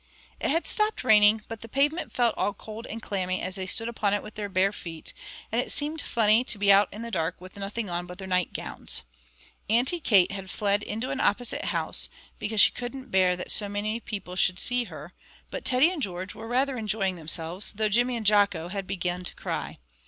It 0.39 0.49
had 0.49 0.65
stopped 0.65 1.03
raining, 1.03 1.43
but 1.47 1.61
the 1.61 1.67
pavement 1.69 2.11
felt 2.11 2.33
all 2.35 2.55
cold 2.55 2.87
and 2.87 3.03
clammy 3.03 3.39
as 3.39 3.53
they 3.53 3.67
stood 3.67 3.87
upon 3.87 4.15
it 4.15 4.23
with 4.23 4.33
their 4.33 4.49
bare 4.49 4.71
feet, 4.71 5.13
and 5.51 5.61
it 5.61 5.71
seemed 5.71 6.01
funny 6.01 6.43
to 6.43 6.57
be 6.57 6.71
out 6.71 6.89
in 6.91 7.03
the 7.03 7.11
dark 7.11 7.39
with 7.39 7.55
nothing 7.55 7.87
on 7.87 8.07
but 8.07 8.17
their 8.17 8.27
nightgowns. 8.27 9.03
Auntie 9.69 9.99
Kate 9.99 10.31
had 10.31 10.49
fled 10.49 10.81
into 10.81 11.11
an 11.11 11.19
opposite 11.19 11.65
house, 11.65 12.09
because 12.39 12.61
she 12.61 12.71
couldn't 12.71 13.11
bear 13.11 13.35
that 13.35 13.51
so 13.51 13.69
many 13.69 13.99
people 13.99 14.35
should 14.35 14.57
see 14.57 14.85
her; 14.85 15.13
but 15.51 15.63
Teddy 15.63 15.91
and 15.91 16.01
George 16.01 16.33
were 16.33 16.47
rather 16.47 16.77
enjoying 16.77 17.15
themselves, 17.15 17.73
though 17.73 17.87
Jimmy 17.87 18.17
and 18.17 18.25
Jocko 18.25 18.69
had 18.69 18.87
begun 18.87 19.23
to 19.23 19.35
cry. 19.35 19.77